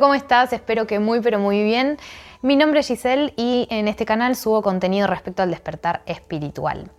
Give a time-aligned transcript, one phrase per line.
[0.00, 0.52] ¿cómo estás?
[0.52, 1.98] Espero que muy, pero muy bien.
[2.42, 6.90] Mi nombre es Giselle y en este canal subo contenido respecto al despertar espiritual.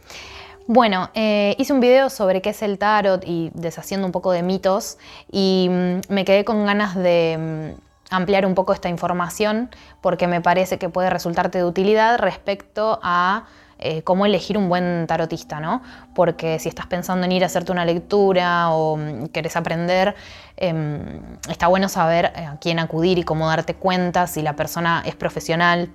[0.65, 4.41] Bueno, eh, hice un video sobre qué es el tarot y deshaciendo un poco de
[4.41, 4.97] mitos
[5.31, 9.69] y mm, me quedé con ganas de mm, ampliar un poco esta información
[10.01, 13.45] porque me parece que puede resultarte de utilidad respecto a
[13.79, 15.83] eh, cómo elegir un buen tarotista, ¿no?
[16.15, 20.15] Porque si estás pensando en ir a hacerte una lectura o mm, querés aprender,
[20.55, 25.03] em, está bueno saber eh, a quién acudir y cómo darte cuenta si la persona
[25.05, 25.89] es profesional,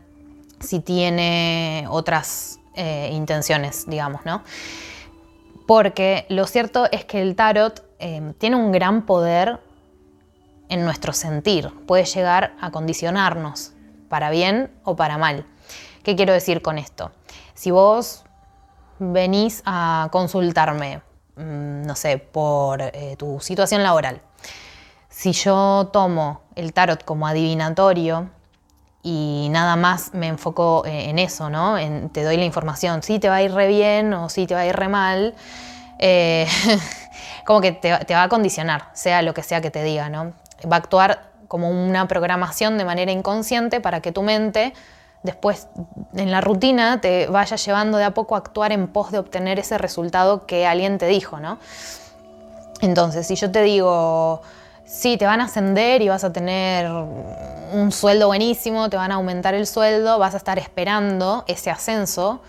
[0.60, 4.42] si tiene otras eh, intenciones, digamos, ¿no?
[5.66, 9.58] Porque lo cierto es que el tarot em, tiene un gran poder
[10.68, 13.72] en nuestro sentir, puede llegar a condicionarnos,
[14.08, 15.46] para bien o para mal.
[16.02, 17.12] ¿Qué quiero decir con esto?
[17.54, 18.24] Si vos
[18.98, 21.00] venís a consultarme,
[21.36, 24.20] mm, no sé, por eh, tu situación laboral,
[25.08, 28.30] si yo tomo el tarot como adivinatorio
[29.04, 31.76] y nada más me enfoco eh, en eso, ¿no?
[32.10, 34.60] te doy la información, si te va a ir re bien o si te va
[34.60, 35.34] a ir re mal,
[35.98, 36.48] eh,
[37.46, 40.32] como que te, va a condicionar, sea lo que sea que te diga, ¿no?
[40.70, 44.72] Va a actuar como una programación de manera inconsciente para que tu mente
[45.22, 45.68] después
[46.14, 49.58] en la rutina te vaya llevando de a poco a actuar en pos de obtener
[49.58, 51.58] ese resultado que alguien te dijo, ¿no?
[52.80, 54.42] Entonces, si yo te digo,
[54.84, 59.14] sí, te van a ascender y vas a tener un sueldo buenísimo, te van a
[59.16, 62.40] aumentar el sueldo, vas a estar esperando ese ascenso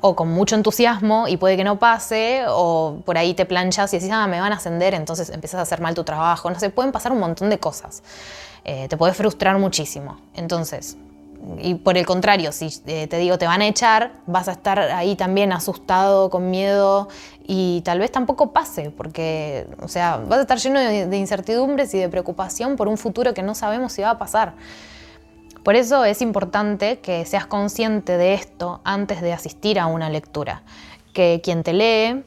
[0.00, 3.98] o con mucho entusiasmo y puede que no pase, o por ahí te planchas y
[3.98, 6.68] decís, ah, me van a ascender, entonces empiezas a hacer mal tu trabajo, no sé,
[6.70, 8.02] pueden pasar un montón de cosas.
[8.64, 10.18] Eh, te puede frustrar muchísimo.
[10.34, 10.96] Entonces,
[11.58, 14.78] y por el contrario, si eh, te digo te van a echar, vas a estar
[14.78, 17.08] ahí también asustado, con miedo
[17.46, 21.98] y tal vez tampoco pase, porque, o sea, vas a estar lleno de, incertidumbres y
[21.98, 24.54] de preocupación por un futuro que no sabemos si va a pasar.
[25.62, 30.62] Por eso es importante que seas consciente de esto antes de asistir a una lectura,
[31.12, 32.24] que quien te lee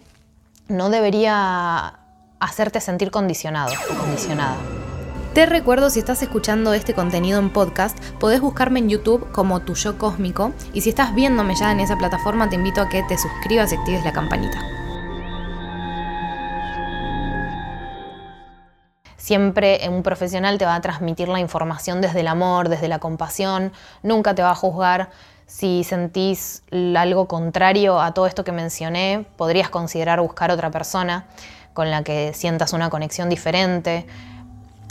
[0.68, 2.00] no debería
[2.40, 4.58] hacerte sentir condicionado o condicionada.
[5.38, 9.76] Te recuerdo, si estás escuchando este contenido en podcast, podés buscarme en YouTube como Tu
[9.76, 13.20] Yo Cósmico y si estás viéndome ya en esa plataforma, te invito a que te
[13.20, 14.58] suscribas y actives la campanita.
[19.16, 23.72] Siempre un profesional te va a transmitir la información desde el amor, desde la compasión,
[24.02, 25.12] nunca te va a juzgar.
[25.46, 31.28] Si sentís algo contrario a todo esto que mencioné, podrías considerar buscar otra persona
[31.76, 34.08] con la que sientas una conexión diferente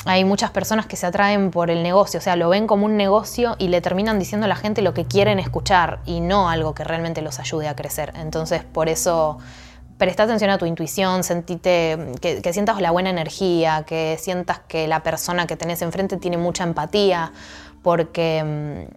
[0.06, 2.96] hay muchas personas que se atraen por el negocio, o sea, lo ven como un
[2.96, 6.74] negocio y le terminan diciendo a la gente lo que quieren escuchar y no algo
[6.74, 8.12] que realmente los ayude a crecer.
[8.16, 9.38] Entonces, por eso
[9.98, 14.86] presta atención a tu intuición, sentite, que, que, sientas la buena energía, que sientas que
[14.86, 17.32] la persona que tenés enfrente tiene mucha empatía,
[17.82, 18.88] porque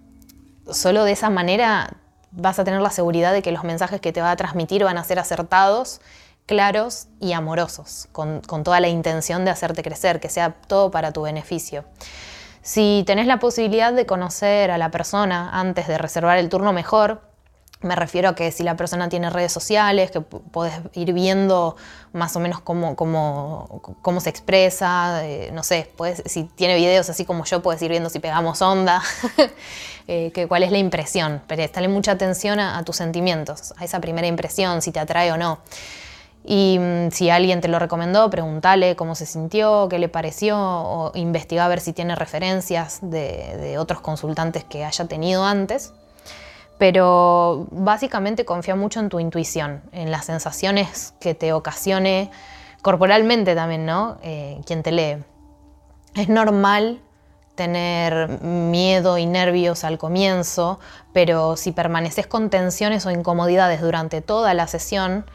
[0.67, 1.97] mm, solo de esa manera
[2.31, 4.97] vas a tener la seguridad de que los mensajes que te va a transmitir van
[4.97, 6.01] a ser acertados
[6.49, 11.21] claros y amorosos, con, toda la intención de hacerte crecer, que sea todo para tu
[11.21, 11.85] beneficio.
[12.63, 17.21] Si tenés la posibilidad de conocer a la persona antes de reservar el turno, mejor.
[17.81, 21.75] Me refiero a que si la persona tiene redes sociales, que podés ir viendo
[22.13, 25.91] más o menos cómo, cómo, se expresa, eh, no sé,
[26.25, 29.03] si tiene videos así como yo, puedes ir viendo si pegamos onda,
[30.07, 31.43] eh, que, cuál es la impresión.
[31.45, 35.59] Pero mucha atención a tus sentimientos, a esa primera impresión, si te atrae o no.
[36.43, 41.11] Y mm, si alguien te lo recomendó, pregúntale cómo se sintió, qué le pareció, o
[41.15, 45.93] investiga a ver si tiene referencias de, otros consultantes que haya tenido antes.
[46.77, 52.31] Pero básicamente confía mucho en tu intuición, en las sensaciones que te ocasione
[52.81, 54.17] corporalmente también, ¿no?
[54.23, 55.17] Eh, quien te lee.
[56.15, 57.01] Es normal
[57.55, 60.79] tener miedo y nervios al comienzo,
[61.11, 65.25] pero si permaneces con tensiones o incomodidades durante toda la sesión,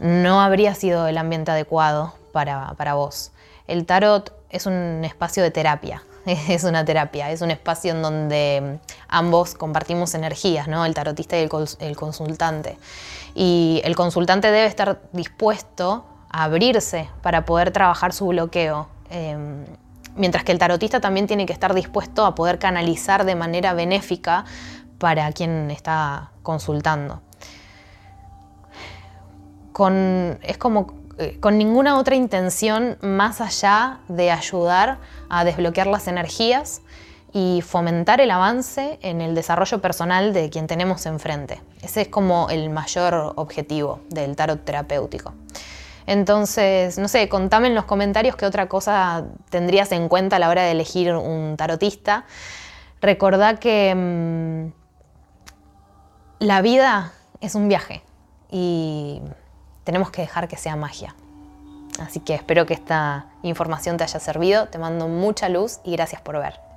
[0.00, 3.32] no habría sido el ambiente adecuado para, vos.
[3.68, 8.78] El tarot es un espacio de terapia, es una terapia, es un espacio en donde
[9.08, 10.84] ambos compartimos energías, ¿no?
[10.84, 11.48] el tarotista y
[11.80, 12.78] el, consultante.
[13.34, 18.88] Y el consultante debe estar dispuesto a abrirse para poder trabajar su bloqueo.
[19.10, 19.64] Em,
[20.16, 24.44] mientras que el tarotista también tiene que estar dispuesto a poder canalizar de manera benéfica
[24.98, 27.20] para quien está consultando
[30.42, 36.82] es como eh, con ninguna otra intención más allá de ayudar a desbloquear las energías
[37.32, 41.62] y fomentar el avance en el desarrollo personal de quien tenemos enfrente.
[41.82, 45.34] Ese es como el mayor objetivo del tarot terapéutico.
[46.06, 50.48] Entonces, no sé, contame en los comentarios qué otra cosa tendrías en cuenta a la
[50.48, 52.24] hora de elegir un tarotista.
[53.00, 54.72] Recordá que mm,
[56.40, 58.02] la vida es un viaje
[58.50, 59.20] y
[59.90, 61.16] tenemos que dejar que sea magia.
[61.98, 64.68] Así que espero que esta información te haya servido.
[64.68, 66.69] Te mando mucha luz y gracias por ver.